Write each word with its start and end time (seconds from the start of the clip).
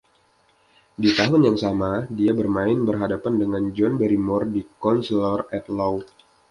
Di 1.01 1.11
tahun 1.19 1.41
yang 1.47 1.57
sama 1.65 1.91
dia 2.17 2.31
bermain 2.39 2.79
berhadapan 2.89 3.33
dengan 3.41 3.63
John 3.75 3.93
Barrymore 4.01 4.45
di 4.55 4.61
“Counsellor 4.83 5.39
at 5.57 5.65
Law”. 5.77 5.95